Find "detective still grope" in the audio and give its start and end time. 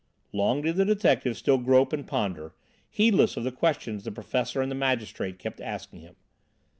0.85-1.93